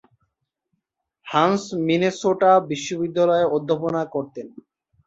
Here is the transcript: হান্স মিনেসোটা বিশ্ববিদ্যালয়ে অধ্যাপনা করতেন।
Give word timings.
হান্স 1.27 1.63
মিনেসোটা 1.87 2.51
বিশ্ববিদ্যালয়ে 2.69 3.45
অধ্যাপনা 3.55 4.01
করতেন। 4.13 4.47